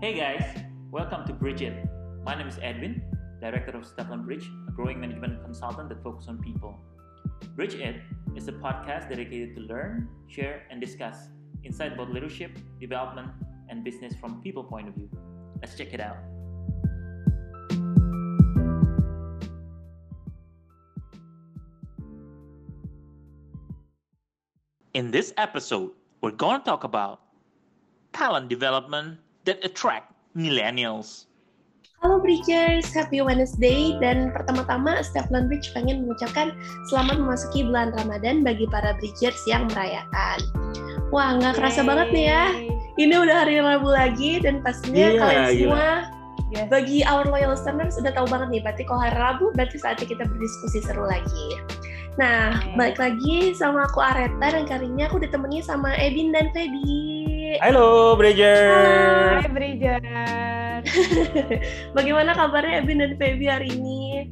[0.00, 1.74] Hey guys, welcome to Bridge It.
[2.22, 3.02] My name is Edwin,
[3.40, 6.78] Director of Stefan Bridge, a growing management consultant that focuses on people.
[7.56, 7.96] Bridge It
[8.36, 11.30] is a podcast dedicated to learn, share, and discuss
[11.64, 13.26] insight about leadership, development,
[13.68, 15.10] and business from people point of view.
[15.60, 16.18] Let's check it out.
[24.94, 25.90] In this episode,
[26.20, 27.20] we're going to talk about
[28.12, 31.24] talent development that attract millennials.
[31.98, 36.54] Halo Bridgers, happy Wednesday dan pertama-tama Stefan Bridge pengen mengucapkan
[36.92, 40.38] selamat memasuki bulan Ramadan bagi para Bridgers yang merayakan.
[41.10, 42.44] Wah, nggak kerasa banget nih ya.
[43.00, 45.88] Ini udah hari Rabu lagi dan pastinya Iya, kalian semua
[46.70, 50.22] bagi our loyal listeners udah tahu banget nih, berarti kalau hari Rabu berarti saatnya kita
[50.28, 51.48] berdiskusi seru lagi.
[52.14, 52.74] Nah, Oke.
[52.78, 57.27] balik lagi sama aku Areta dan kali ini aku ditemani sama Ebin dan Feby.
[57.56, 59.40] Halo, Bridger.
[59.40, 60.04] Hai Bridger.
[61.96, 64.28] Bagaimana kabarnya Ebin dan Feby hari ini?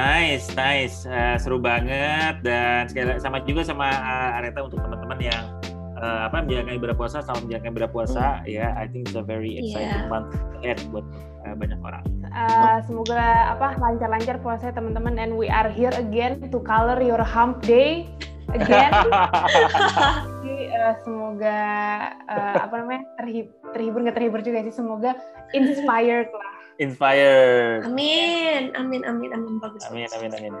[0.00, 5.44] Nice, nice, Eh, seru banget dan sekali sama juga sama eh, Areta untuk teman-teman yang
[6.00, 9.60] eh, apa menjalankan ibadah puasa sama menjalankan ibadah puasa ya I think it's a very
[9.60, 10.08] exciting Iya.
[10.08, 10.32] month
[10.64, 11.04] ahead buat
[11.44, 12.04] eh, banyak orang.
[12.32, 17.60] Uh, semoga apa lancar-lancar puasa teman-teman and we are here again to color your hump
[17.64, 18.08] day
[18.52, 18.92] again.
[20.70, 21.60] Uh, semoga
[22.26, 25.14] uh, apa namanya terhib terhibur nggak terhibur juga sih semoga
[25.54, 26.52] inspired lah.
[26.76, 27.88] Inspired.
[27.88, 29.80] Amin, amin, amin, amin, bagus.
[29.88, 30.16] Amin, bagus.
[30.20, 30.54] amin, amin.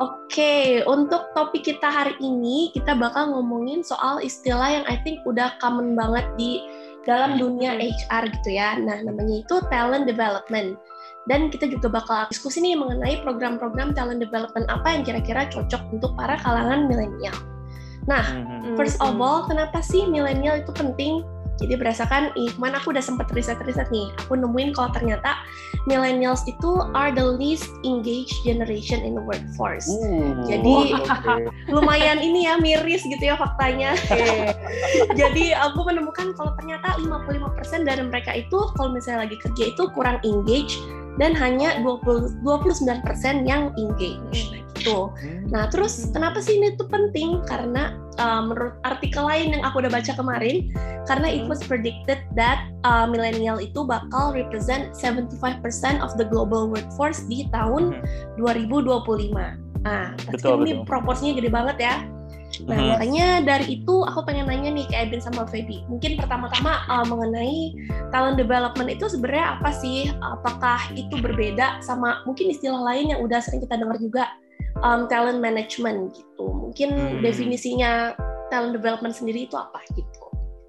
[0.00, 5.60] Oke, untuk topik kita hari ini kita bakal ngomongin soal istilah yang I think udah
[5.60, 6.56] common banget di
[7.04, 8.80] dalam dunia HR gitu ya.
[8.80, 10.80] Nah, namanya itu talent development.
[11.28, 16.16] Dan kita juga bakal diskusi nih mengenai program-program talent development apa yang kira-kira cocok untuk
[16.16, 17.36] para kalangan milenial.
[18.10, 18.74] Nah, Mhm.
[18.74, 21.22] First of all, kenapa sih milenial itu penting?
[21.60, 25.44] Jadi berdasarkan ih, ke mana aku udah sempat riset-riset nih, aku nemuin kalau ternyata
[25.84, 29.84] millennials itu are the least engaged generation in the workforce.
[30.48, 31.52] Jadi- oke.
[31.68, 33.92] Lumayan ini ya miris gitu ya faktanya.
[35.20, 40.16] Jadi aku menemukan kalau ternyata 55% dari mereka itu kalau misalnya lagi kerja itu kurang
[40.24, 40.80] engaged
[41.20, 44.50] dan hanya 20 29% yang engaged.
[44.50, 45.12] Nah, gitu.
[45.52, 47.44] Nah, terus kenapa sih ini tuh penting?
[47.44, 50.72] Karena uh, menurut artikel lain yang aku udah baca kemarin,
[51.04, 55.28] karena it was predicted that uh, millennial itu bakal represent 75%
[56.00, 58.00] of the global workforce di tahun
[58.40, 59.36] 2025.
[59.84, 60.88] Nah, Betul, ini betul.
[60.88, 61.94] proporsinya gede banget ya.
[62.66, 62.88] Nah, Mhm.
[62.92, 65.86] makanya dari itu aku pengen nanya nih ke Edwin sama Feby.
[65.88, 67.72] Mungkin pertama-tama uh, mengenai
[68.12, 70.10] talent development itu sebenarnya apa sih?
[70.20, 74.28] Apakah itu berbeda sama mungkin istilah lain yang udah sering kita dengar juga
[74.84, 76.46] um, talent management gitu.
[76.52, 77.20] Mungkin Hmm.
[77.24, 78.12] definisinya
[78.50, 80.18] talent development sendiri itu apa gitu.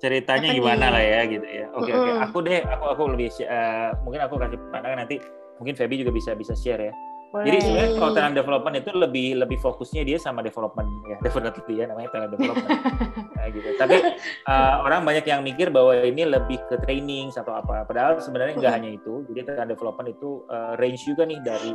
[0.02, 0.94] ceritanya Apa gimana nih?
[0.98, 1.66] lah ya gitu ya.
[1.78, 2.10] Oke oke.
[2.10, 2.26] Mm-mm.
[2.26, 5.22] Aku deh aku aku lebih eh, mungkin aku kasih pandangan nanti
[5.62, 6.94] mungkin Feby juga bisa bisa share ya.
[7.32, 7.48] Boleh.
[7.48, 11.88] Jadi sebenarnya kalau talent development itu lebih lebih fokusnya dia sama development ya definitely ya
[11.88, 12.80] namanya talent development
[13.42, 13.70] Nah, gitu.
[13.74, 13.98] Tapi
[14.46, 17.90] uh, orang banyak yang mikir bahwa ini lebih ke training atau apa.
[17.90, 19.26] Padahal sebenarnya nggak hanya itu.
[19.34, 21.74] Jadi talent development itu uh, range juga nih dari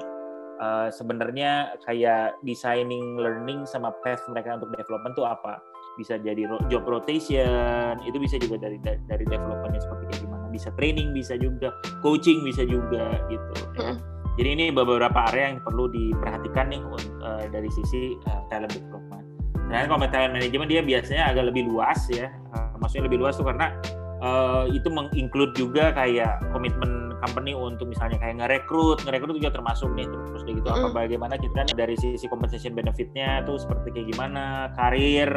[0.62, 5.58] uh, sebenarnya kayak designing learning sama path mereka untuk development tuh apa.
[5.96, 10.44] Bisa jadi job rotation, itu bisa juga dari dari, dari developmentnya seperti kayak gimana.
[10.52, 11.72] Bisa training, bisa juga
[12.04, 13.52] coaching, bisa juga gitu.
[13.80, 14.15] ya.
[14.36, 16.80] Jadi ini beberapa area yang perlu diperhatikan nih
[17.24, 19.24] uh, dari sisi uh, talent development.
[19.66, 22.28] Nah, kalau talent management dia biasanya agak lebih luas ya.
[22.52, 23.72] Uh, maksudnya lebih luas tuh karena
[24.20, 30.04] uh, itu menginclude juga kayak komitmen company untuk misalnya kayak ngerekrut, ngerekrut juga termasuk nih
[30.04, 30.94] terus gitu apa Mm.
[30.94, 35.28] bagaimana kita nih dari sisi compensation benefitnya tuh seperti kayak gimana, karir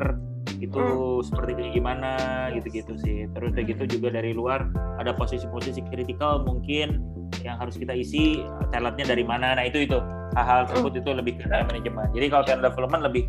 [0.59, 0.83] itu
[1.23, 2.11] seperti kayak gimana
[2.53, 3.25] gitu-gitu sih.
[3.31, 4.67] Terus kayak gitu juga dari luar
[4.99, 6.99] ada posisi-posisi kritikal mungkin
[7.41, 9.55] yang harus kita isi talentnya dari mana.
[9.55, 9.97] Nah itu itu
[10.35, 12.11] hal-hal tersebut itu lebih ke talent management.
[12.11, 13.23] Jadi kalau talent development lebih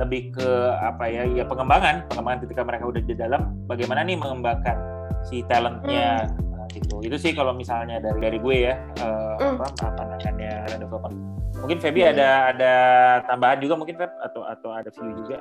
[0.00, 0.48] lebih ke
[0.80, 4.76] apa ya ya pengembangan pengembangan ketika mereka udah di dalam bagaimana nih mengembangkan
[5.28, 9.56] si talentnya Nah, gitu itu sih kalau misalnya dari dari gue ya eh, Hmm.
[9.60, 11.16] apa pandangannya talent development
[11.60, 12.12] mungkin Feby Hmm.
[12.16, 12.74] ada ada
[13.28, 15.38] tambahan juga mungkin Feb atau atau ada view juga.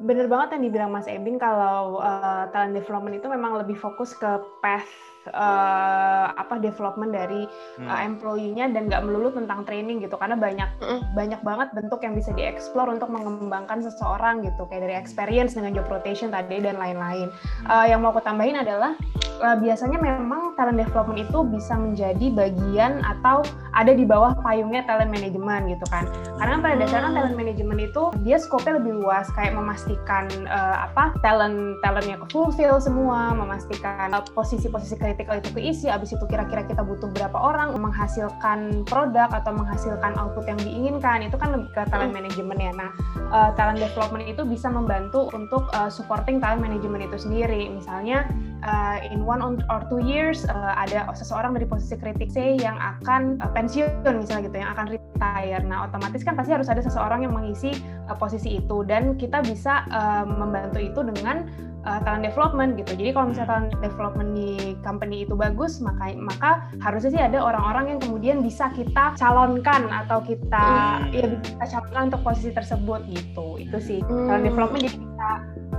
[0.00, 4.40] Bener banget yang dibilang Mas Ebin kalau uh, talent development itu memang lebih fokus ke
[4.64, 4.88] path
[5.30, 7.88] uh, apa development dari Hmm.
[7.88, 11.00] uh, employee-nya dan nggak melulu tentang training gitu karena banyak Mm-mm.
[11.16, 15.88] banyak banget bentuk yang bisa dieksplor untuk mengembangkan seseorang gitu kayak dari experience dengan job
[15.88, 17.32] rotation tadi dan lain-lain.
[17.64, 18.92] Uh, yang mau aku tambahin adalah
[19.40, 23.42] uh, biasanya memang talent development itu bisa menjadi bagian atau
[23.72, 26.04] ada di bawah payungnya talent management gitu kan.
[26.36, 27.18] Karena pada dasarnya hmm.
[27.18, 33.32] talent management itu dia skopnya lebih luas kayak memastikan uh, apa talent talentnya fulfill semua,
[33.32, 39.28] memastikan uh, posisi-posisi kritikal itu keisi, abis itu kira-kira kita butuh berapa orang menghasilkan produk
[39.28, 42.72] atau menghasilkan output yang diinginkan itu kan lebih ke talent management ya.
[42.72, 42.90] Nah,
[43.28, 47.68] uh, talent development itu bisa membantu untuk uh, supporting talent management itu sendiri.
[47.68, 48.24] Misalnya
[48.64, 53.36] uh, in one or two years uh, ada seseorang dari posisi kritik C yang akan
[53.44, 55.62] uh, pensiun misalnya gitu, yang akan retire.
[55.68, 57.76] Nah, otomatis kan pasti harus ada seseorang yang mengisi
[58.08, 61.44] uh, posisi itu dan kita bisa uh, membantu itu dengan
[61.86, 62.92] uh, talent development gitu.
[62.94, 64.50] Jadi kalau misalnya talent development di
[64.82, 66.50] company itu bagus, maka maka
[66.82, 70.66] harusnya sih ada orang-orang yang kemudian bisa kita calonkan atau kita
[71.08, 71.14] hmm.
[71.14, 73.46] ya bisa kita calonkan untuk posisi tersebut gitu.
[73.58, 74.26] Itu sih hmm.
[74.30, 75.28] talent development jadi bisa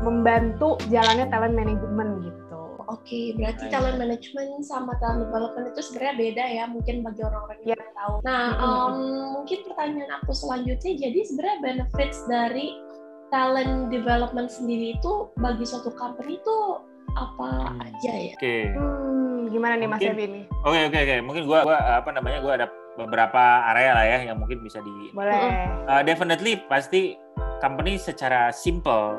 [0.03, 2.43] membantu jalannya talent management gitu.
[2.91, 7.59] Oke, okay, berarti talent management sama talent development itu sebenarnya beda ya, mungkin bagi orang-orang
[7.63, 7.95] yang yeah.
[7.95, 8.13] tahu.
[8.27, 8.95] Nah, um,
[9.39, 12.75] mungkin pertanyaan aku selanjutnya, jadi sebenarnya benefits dari
[13.33, 16.57] talent development sendiri itu bagi suatu company itu
[17.17, 17.81] apa hmm.
[17.81, 18.33] aja ya?
[18.37, 18.37] Oke.
[18.37, 18.61] Okay.
[18.77, 20.37] Hmm, gimana nih Mas Evi Oke
[20.69, 21.15] okay, oke okay, oke.
[21.25, 23.43] Mungkin gua, gua apa namanya gua ada beberapa
[23.73, 25.09] area lah ya yang mungkin bisa di.
[25.17, 25.65] Boleh.
[25.89, 27.17] Uh, definitely pasti
[27.57, 29.17] company secara simple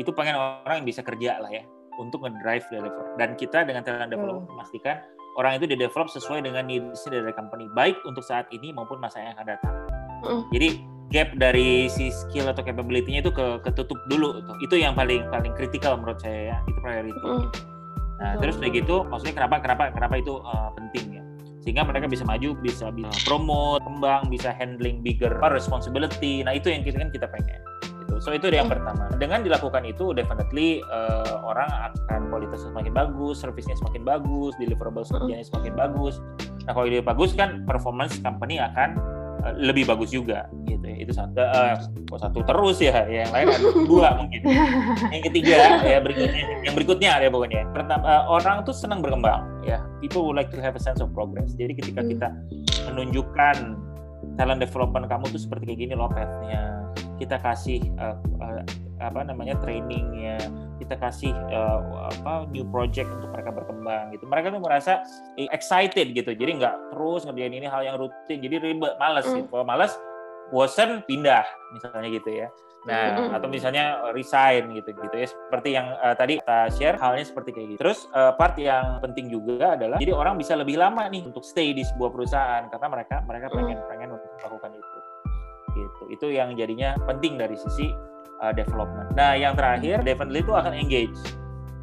[0.00, 1.60] itu pengen orang yang bisa kerja lah ya
[2.00, 3.04] untuk ngedrive developer.
[3.20, 4.52] Dan kita dengan talent developer hmm.
[4.56, 5.04] memastikan
[5.36, 9.20] orang itu di develop sesuai dengan needs dari company baik untuk saat ini maupun masa
[9.20, 9.74] yang akan datang.
[10.24, 10.42] Hmm.
[10.52, 14.52] Jadi gap dari si skill atau capability-nya itu ke ketutup dulu itu.
[14.70, 16.56] Itu yang paling paling kritikal menurut saya ya.
[16.70, 17.20] Itu priority.
[17.20, 17.44] Mm.
[18.20, 21.22] Nah, terus udah gitu maksudnya kenapa kenapa kenapa itu uh, penting ya?
[21.60, 26.40] Sehingga mereka bisa maju, bisa bisa promote, kembang, bisa handling bigger responsibility.
[26.40, 27.60] Nah, itu yang kita kan kita pengen.
[27.84, 28.14] Gitu.
[28.22, 29.12] So itu yang pertama.
[29.20, 35.44] Dengan dilakukan itu definitely uh, orang akan kualitasnya semakin bagus, servisnya semakin bagus, deliverables kerjanya
[35.44, 36.22] semakin bagus.
[36.64, 40.96] Nah, kalau dia bagus kan performance company akan uh, lebih bagus juga gitu ya.
[41.00, 41.76] Itu satu uh,
[42.16, 44.40] satu terus ya yang lain ada dua mungkin.
[45.10, 47.60] Yang ketiga ya berikutnya yang berikutnya ya pokoknya.
[47.72, 49.80] Pertama uh, orang tuh senang berkembang ya.
[50.04, 51.52] People would like to have a sense of progress.
[51.56, 52.28] Jadi ketika kita
[52.92, 53.56] menunjukkan
[54.36, 56.92] talent development kamu tuh seperti kayak gini loh path-nya.
[57.20, 58.64] Kita kasih uh, uh,
[59.00, 60.36] apa namanya trainingnya.
[60.80, 64.24] Kita kasih uh, apa new project untuk mereka berkembang gitu.
[64.28, 64.92] Mereka tuh merasa
[65.36, 66.30] excited gitu.
[66.36, 68.38] Jadi nggak terus ngerjain ini hal yang rutin.
[68.40, 69.34] Jadi ribet males mm.
[69.44, 69.48] gitu.
[69.48, 69.92] Kalau males
[70.50, 72.48] bosen pindah misalnya gitu ya.
[72.88, 73.36] Nah mm-hmm.
[73.36, 73.84] atau misalnya
[74.16, 75.28] resign gitu gitu ya.
[75.28, 77.80] Seperti yang uh, tadi kita share halnya seperti kayak gitu.
[77.84, 81.76] Terus uh, part yang penting juga adalah jadi orang bisa lebih lama nih untuk stay
[81.76, 83.88] di sebuah perusahaan karena mereka mereka pengen mm.
[83.88, 84.98] pengen untuk melakukan itu.
[85.70, 86.02] Gitu.
[86.18, 87.92] Itu yang jadinya penting dari sisi
[88.40, 89.12] uh, development.
[89.14, 91.20] Nah yang terakhir definitely itu akan engage.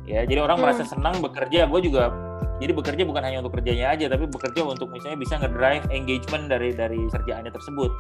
[0.10, 0.64] Ya jadi orang mm.
[0.66, 1.70] merasa senang bekerja.
[1.70, 2.12] Gue juga
[2.58, 6.74] jadi bekerja bukan hanya untuk kerjanya aja tapi bekerja untuk misalnya bisa ngedrive engagement dari
[6.74, 7.92] dari kerjaannya tersebut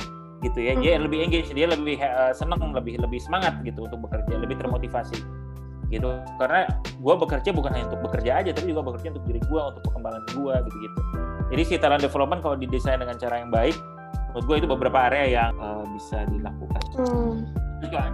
[0.45, 0.73] gitu ya.
[0.77, 1.03] Dia hmm.
[1.09, 5.17] lebih engage dia lebih uh, senang lebih lebih semangat gitu untuk bekerja lebih termotivasi
[5.89, 6.09] gitu.
[6.37, 9.81] Karena gue bekerja bukan hanya untuk bekerja aja tapi juga bekerja untuk diri gue untuk
[9.89, 10.99] perkembangan gue gitu gitu
[11.47, 13.75] jadi si talent development kalau didesain dengan cara yang baik
[14.31, 16.81] menurut gue itu beberapa area yang uh, bisa dilakukan.
[16.99, 17.66] Hmm.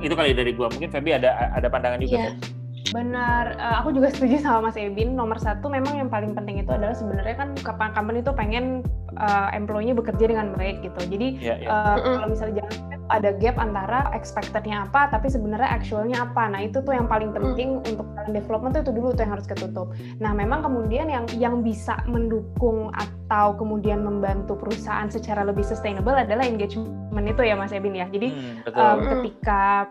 [0.03, 2.25] Itu, kali dari gue mungkin Feby ada ada pandangan juga yeah.
[2.31, 2.52] kan?
[2.93, 5.17] Benar, uh, aku juga setuju sama Mas Ebin.
[5.17, 7.49] Nomor satu memang yang paling penting itu adalah sebenarnya kan
[7.97, 8.85] company itu pengen
[9.17, 11.01] uh, employee-nya bekerja dengan baik gitu.
[11.09, 11.97] Jadi yeah, yeah.
[11.97, 16.53] Uh, kalau misalnya jangan ada gap antara expected-nya apa, tapi sebenarnya actual-nya apa.
[16.53, 17.89] Nah itu tuh yang paling penting mm.
[17.97, 19.87] untuk talent development itu dulu tuh yang harus ketutup.
[20.21, 26.45] Nah memang kemudian yang yang bisa mendukung atau kemudian membantu perusahaan secara lebih sustainable adalah
[26.45, 28.05] engagement itu ya Mas Ebin ya.
[28.07, 29.89] Jadi mm, um, ketika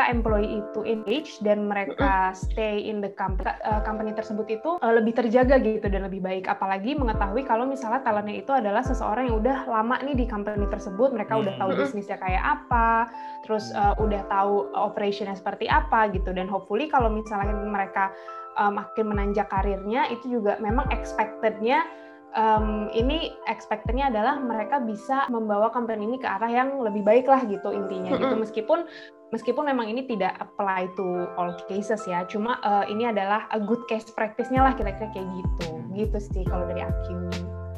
[0.00, 4.92] ketika employee itu engage dan mereka stay in the company, uh, company tersebut itu uh,
[4.96, 6.48] lebih terjaga gitu dan lebih baik.
[6.48, 11.12] Apalagi mengetahui kalau misalnya talentnya itu adalah seseorang yang udah lama nih di company tersebut
[11.12, 13.12] mereka udah tahu bisnisnya kayak apa
[13.44, 16.32] terus uh, udah tahu operationnya seperti apa gitu.
[16.32, 18.08] Dan hopefully kalau misalnya mereka
[18.56, 21.84] uh, makin menanjak karirnya itu juga memang expectednya
[22.36, 27.42] um, ini expectednya adalah mereka bisa membawa company ini ke arah yang lebih baik lah
[27.46, 28.86] gitu intinya gitu meskipun
[29.30, 31.06] meskipun memang ini tidak apply to
[31.38, 35.68] all cases ya, cuma uh, ini adalah a good case practice-nya lah kira-kira kayak gitu.
[35.94, 37.14] Gitu sih kalau dari aku.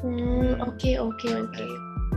[0.03, 1.67] Hmm, oke oke oke.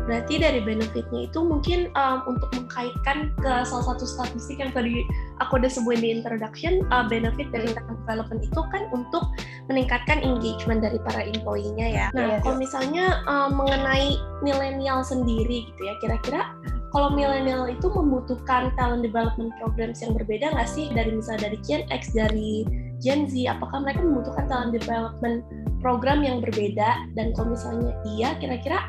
[0.04, 5.02] Berarti dari benefitnya itu mungkin um, untuk mengkaitkan ke salah satu statistik yang tadi
[5.40, 9.24] aku udah sebutin di introduction, uh, benefit dari talent development itu kan untuk
[9.72, 12.06] meningkatkan engagement dari para employee-nya ya.
[12.12, 16.52] Nah, yes, kalau misalnya um, mengenai milenial sendiri gitu ya, kira-kira
[16.94, 20.88] kalau milenial itu membutuhkan talent development programs yang berbeda nggak sih?
[20.94, 22.64] Dari misalnya dari Gen X, dari
[23.04, 25.44] Gen Z apakah mereka membutuhkan talent development
[25.84, 27.10] program yang berbeda?
[27.12, 28.88] Dan kalau misalnya iya kira-kira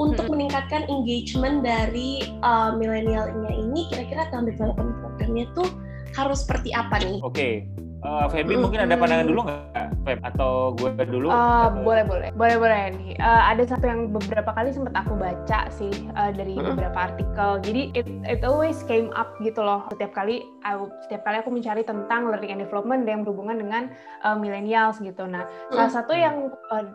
[0.00, 5.68] untuk meningkatkan engagement dari uh, milenialnya ini kira-kira talent development programnya tuh
[6.16, 7.20] harus seperti apa nih?
[7.22, 7.52] Oke, okay.
[8.02, 10.18] uh, Feby mm mungkin ada pandangan dulu nggak, Feb?
[10.26, 11.30] Atau gue dulu?
[11.30, 13.14] Uh, boleh, boleh, boleh, boleh nih.
[13.22, 17.62] Uh, ada satu yang beberapa kali sempat aku baca sih uh, dari mm beberapa artikel.
[17.62, 19.86] Jadi it it always came up gitu loh.
[19.94, 23.82] Setiap kali, uh, setiap kali aku mencari tentang learning and development yang berhubungan dengan
[24.26, 25.28] uh, millennials gitu.
[25.28, 26.88] Nah, mm salah satu yang uh,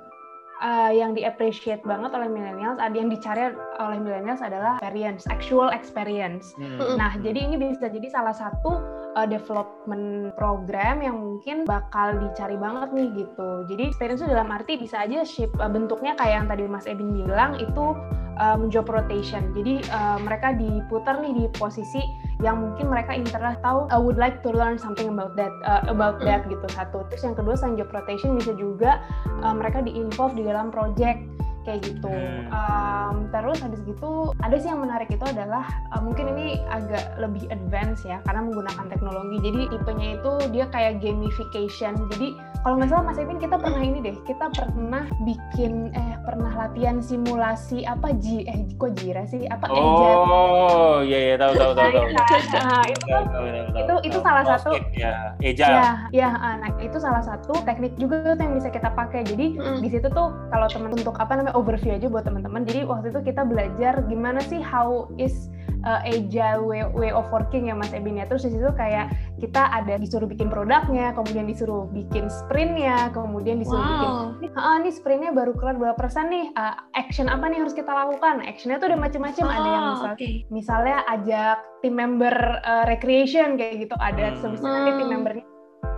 [0.61, 6.55] uh, yang di-appreciate banget oleh millennials, ada yang dicari oleh millennials adalah experience, actual experience.
[6.55, 6.99] Hmm.
[6.99, 8.79] Nah, jadi ini bisa jadi salah satu
[9.15, 13.49] uh, development program yang mungkin bakal dicari banget nih gitu.
[13.71, 17.11] Jadi experience itu dalam arti bisa aja shape uh, bentuknya kayak yang tadi Mas Ebin
[17.11, 17.95] bilang itu
[18.39, 19.51] um, job rotation.
[19.55, 22.03] Jadi uh, mereka diputar nih di posisi
[22.43, 26.19] yang mungkin mereka interest tahu I would like to learn something about that uh, about
[26.27, 26.51] that hmm.
[26.51, 27.07] gitu satu.
[27.07, 28.99] Terus yang kedua selain job rotation bisa juga
[29.39, 31.23] uh, mereka di-involve di dalam project
[31.65, 32.13] kayak gitu.
[32.53, 37.49] Um, terus habis gitu ada sih yang menarik itu adalah uh, mungkin ini agak lebih
[37.49, 39.37] advance ya karena menggunakan teknologi.
[39.41, 41.97] Jadi tipenya itu dia kayak gamification.
[42.15, 46.51] Jadi kalau nggak salah Mas Evin kita pernah ini deh, kita pernah bikin eh pernah
[46.51, 51.53] latihan simulasi apa ji eh kok jira sih apa oh, eja oh iya iya tahu
[51.53, 52.05] tahu tahu tahu
[52.57, 56.97] nah, itu tahu, tahu, tahu, itu itu salah satu ya eja ya ya nah itu
[56.97, 59.79] salah satu teknik juga tuh yang bisa kita pakai jadi mm.
[59.79, 63.31] di situ tuh kalau teman untuk apa namanya overview aja buat teman-teman jadi waktu itu
[63.31, 65.49] kita belajar gimana sih how is
[65.85, 68.25] uh, agile way, way of working ya Mas Ebin ya.
[68.27, 73.79] Terus di situ kayak kita ada disuruh bikin produknya, kemudian disuruh bikin sprintnya, kemudian disuruh
[73.79, 74.33] wow.
[74.41, 77.89] bikin, ah nih sprintnya baru kelar berapa persen nih, uh, action apa nih harus kita
[77.93, 78.41] lakukan?
[78.43, 79.45] Actionnya tuh udah macam-macam.
[79.45, 80.33] Oh, ada yang misal, okay.
[80.49, 82.35] misalnya ajak tim member
[82.65, 84.37] uh, recreation kayak gitu, ada hmm.
[84.41, 85.45] sebisa nanti tim membernya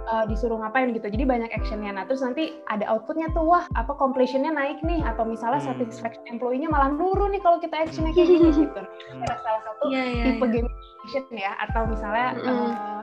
[0.07, 1.07] uh, disuruh ngapain gitu.
[1.11, 1.91] Jadi banyak actionnya.
[1.93, 5.69] Nah terus nanti ada outputnya tuh wah apa completionnya naik nih atau misalnya hmm.
[5.75, 8.81] satisfaction employee-nya malah turun nih kalau kita actionnya kayak gini gitu.
[9.27, 10.51] Salah satu yeah, yeah, tipe yeah.
[10.51, 12.71] gamification ya atau misalnya mm -hmm.
[12.71, 13.01] uh,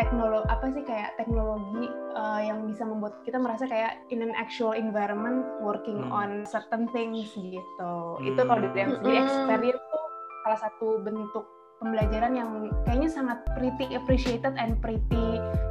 [0.00, 1.84] teknologi apa sih kayak teknologi
[2.16, 6.12] uh, yang bisa membuat kita merasa kayak in an actual environment working hmm.
[6.12, 7.92] on certain things gitu.
[8.16, 8.24] Hmm.
[8.24, 10.04] Itu kalau dari yang segi experience tuh
[10.42, 11.44] salah satu bentuk
[11.82, 12.50] pembelajaran yang
[12.86, 15.26] kayaknya sangat pretty appreciated and pretty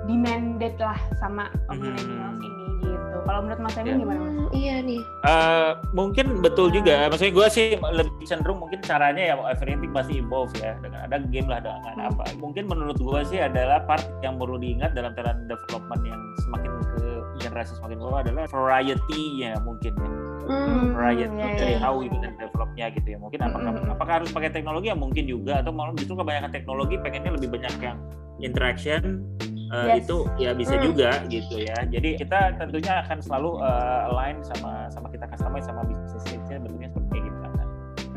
[0.06, 2.44] demanded lah sama millennials hmm.
[2.44, 3.18] ini gitu.
[3.24, 4.02] Kalau menurut Mas Emin yeah.
[4.04, 4.36] gimana Mas?
[4.52, 5.02] Iya nih.
[5.24, 7.08] Uh, mungkin betul juga.
[7.08, 11.48] Maksudnya gue sih lebih cenderung mungkin caranya ya everything pasti evolve ya dengan ada game
[11.48, 12.10] lah dengan hmm.
[12.12, 12.24] apa.
[12.38, 17.06] Mungkin menurut gue sih adalah part yang perlu diingat dalam talent development yang semakin ke
[17.42, 20.10] generasi semakin bawah adalah variety-nya mungkin ya
[20.52, 21.82] hmm, variety yeah, dari yeah.
[21.82, 23.94] how we can developnya gitu ya mungkin apakah mm.
[23.94, 27.74] apakah harus pakai teknologi ya mungkin juga atau malah justru kebanyakan teknologi pengennya lebih banyak
[27.82, 27.98] yang
[28.42, 29.26] interaction
[29.72, 30.06] uh, yes.
[30.06, 30.84] itu ya bisa mm.
[30.84, 35.82] juga gitu ya jadi kita tentunya akan selalu uh, align sama sama kita customize sama
[35.88, 37.68] bisnisnya bentuknya seperti gitu kan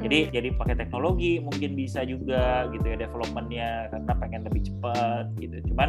[0.02, 0.30] jadi mm.
[0.34, 5.88] jadi pakai teknologi mungkin bisa juga gitu ya developmentnya karena pengen lebih cepat gitu cuman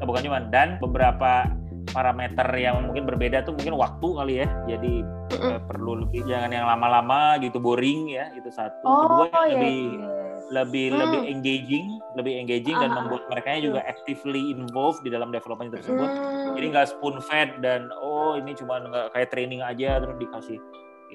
[0.00, 1.46] eh, bukan cuman dan beberapa
[1.92, 4.48] parameter yang mungkin berbeda tuh mungkin waktu kali ya.
[4.70, 5.58] Jadi mm -hmm.
[5.68, 8.84] perlu lebih jangan yang lama-lama gitu boring ya itu satu.
[8.86, 10.22] Oh, Kedua yeah, lebih yeah.
[10.52, 10.98] lebih mm.
[11.00, 11.86] lebih engaging,
[12.16, 12.92] lebih engaging uh -huh.
[12.92, 16.08] dan membuat mereka juga actively involved di dalam development tersebut.
[16.08, 16.54] Mm.
[16.56, 20.60] Jadi nggak spoon fed dan oh ini cuma nggak kayak training aja terus dikasih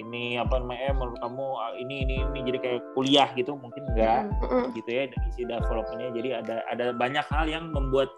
[0.00, 4.32] ini apa namanya menurut kamu ah, ini ini ini jadi kayak kuliah gitu mungkin enggak
[4.32, 4.64] mm -hmm.
[4.72, 8.08] gitu ya dari isi developmentnya jadi ada ada banyak hal yang membuat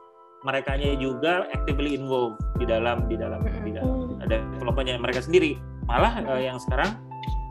[0.43, 4.19] mereka juga actively involved di dalam di dalam di dalam.
[4.23, 5.59] Ada developmentnya mereka sendiri.
[5.87, 6.99] Malah uh, yang sekarang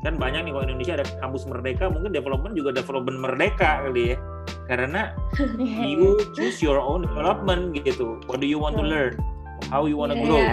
[0.02, 4.18] kan banyak nih kalau Indonesia ada kampus merdeka mungkin development juga development merdeka kali ya.
[4.68, 5.16] Karena
[5.88, 8.20] you choose your own development gitu.
[8.28, 9.16] What do you want to learn?
[9.72, 10.44] How you want to grow?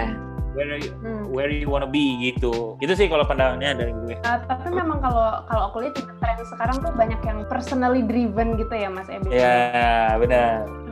[0.49, 1.29] Where you, hmm.
[1.29, 2.73] where you wanna be gitu.
[2.81, 4.17] Itu sih kalau pandangannya dari gue.
[4.25, 8.73] Uh, tapi memang kalau kalau aku lihat tren sekarang tuh banyak yang personally driven gitu
[8.73, 9.29] ya mas Ebi.
[9.29, 10.88] Ya yeah, benar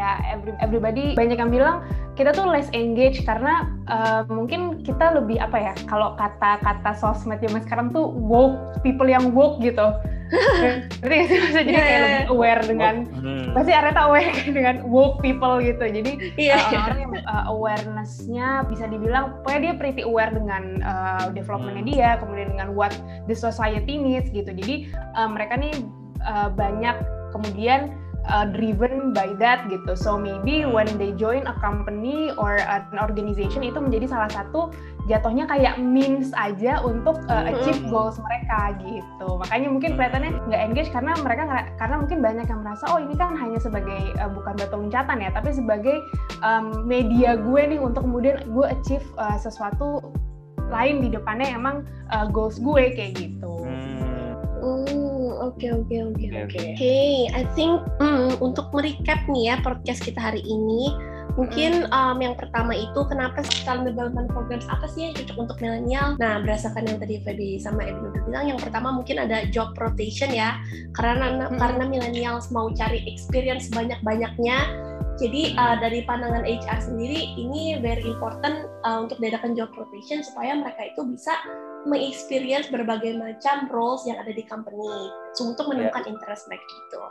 [0.00, 1.84] kayak every, everybody banyak yang bilang
[2.16, 7.60] kita tuh less engage karena uh, mungkin kita lebih apa ya kalau kata-kata sosmed zaman
[7.60, 9.92] sekarang tuh woke people yang woke gitu
[11.02, 11.16] jadi
[11.52, 11.82] jadi yeah.
[11.84, 13.50] kayak lebih aware dengan hmm.
[13.52, 18.88] pasti Areta aware dengan woke people gitu jadi yeah, uh, orang yang uh, awarenessnya bisa
[18.88, 21.92] dibilang pokoknya dia pretty aware dengan uh, developmentnya hmm.
[21.92, 22.94] dia kemudian dengan what
[23.28, 24.88] the society needs gitu jadi
[25.18, 25.74] uh, mereka nih
[26.24, 26.94] uh, banyak
[27.34, 27.90] kemudian
[28.30, 29.92] uh, driven by that gitu.
[29.98, 34.70] So maybe when they join a company or an organization itu menjadi salah satu
[35.10, 39.28] jatuhnya kayak means aja untuk uh, achieve goals mereka gitu.
[39.42, 41.42] Makanya mungkin kelihatannya nggak engage karena mereka
[41.76, 45.30] karena mungkin banyak yang merasa oh ini kan hanya sebagai uh, bukan batu loncatan ya,
[45.34, 45.98] tapi sebagai
[46.46, 50.14] um, media gue nih untuk kemudian gue achieve uh, sesuatu
[50.70, 51.82] lain di depannya emang
[52.14, 53.66] uh, goals gue kayak gitu.
[53.66, 54.38] Hmm,
[55.30, 56.60] oke oke oke oke.
[56.74, 60.90] Hey, I think mm, untuk merecap nih ya podcast kita hari ini,
[61.38, 66.18] mungkin um, yang pertama itu kenapa talent development programs apa sih yang cocok untuk milenial?
[66.18, 70.34] Nah, berdasarkan yang tadi Feby sama Edwin udah bilang, yang pertama mungkin ada job rotation
[70.34, 70.58] ya,
[70.98, 71.56] karena hmm.
[71.58, 78.64] karena millennials mau cari experience banyak-banyaknya jadi uh, dari pandangan HR sendiri ini very important
[78.88, 81.36] uh, untuk diadakan job rotation supaya mereka itu bisa
[81.88, 86.12] mengexperience berbagai macam roles yang ada di company so, untuk menemukan yeah.
[86.12, 87.02] interest mereka itu.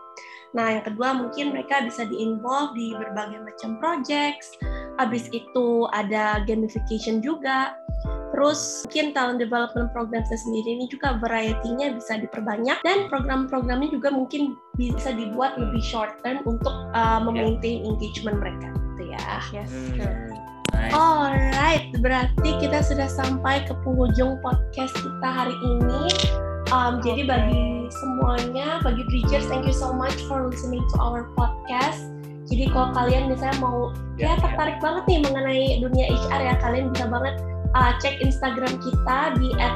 [0.54, 4.58] Nah, yang kedua mungkin mereka bisa di-involve di berbagai macam projects.
[4.98, 7.78] Habis itu ada gamification juga.
[8.30, 14.56] Terus mungkin talent development program sendiri ini juga variety-nya bisa diperbanyak dan program-programnya juga mungkin
[14.78, 17.90] bisa dibuat lebih short term untuk uh, memaintain yeah.
[17.90, 19.20] engagement mereka gitu ya.
[19.52, 20.39] Yes, sure.
[20.80, 20.96] Nice.
[20.96, 26.08] Alright, berarti kita sudah sampai ke penghujung podcast kita hari ini.
[26.72, 27.12] Um, okay.
[27.12, 32.08] Jadi bagi semuanya, bagi Bridgers, thank you so much for listening to our podcast.
[32.48, 34.84] Jadi kalau kalian misalnya mau yeah, ya tertarik yeah.
[34.88, 37.36] banget nih mengenai dunia HR ya, kalian bisa banget
[37.76, 39.76] uh, cek Instagram kita di at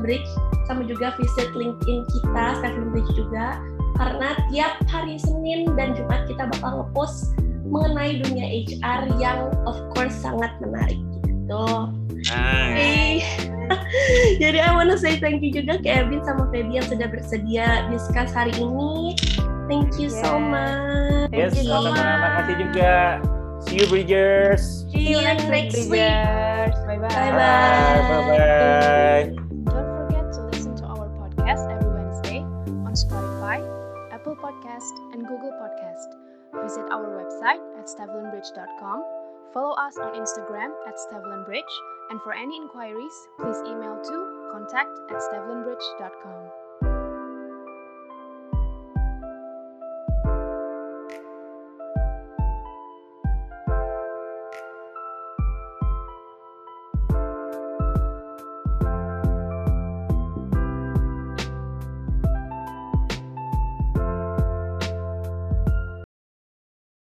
[0.00, 0.28] Bridge
[0.66, 3.60] sama juga visit LinkedIn kita Stephen Bridge juga
[3.98, 7.34] karena tiap hari Senin dan Jumat kita bakal ngepost
[7.68, 11.64] mengenai dunia HR yang of course sangat menarik gitu.
[12.32, 13.48] Nice.
[14.42, 18.32] Jadi I wanna say thank you juga ke Evin sama Feby yang sudah bersedia discuss
[18.32, 19.16] hari ini.
[19.68, 20.20] Thank you yes.
[20.24, 21.28] so much.
[21.28, 22.00] Yes, sama-sama.
[22.00, 23.20] Makasih juga.
[23.68, 24.88] See you, Bridgers.
[24.88, 26.08] See you next, next week.
[26.88, 27.04] Bye-bye.
[27.04, 28.00] Bye-bye.
[28.08, 29.24] Bye-bye.
[29.68, 32.40] Don't forget to listen to our podcast every Wednesday
[32.88, 33.60] on Spotify,
[34.08, 36.27] Apple Podcast, and Google Podcast.
[36.54, 39.04] Visit our website at stevlinbridge.com.
[39.52, 41.74] Follow us on Instagram at stevlinbridge.
[42.10, 46.67] And for any inquiries, please email to contact at stevlinbridge.com.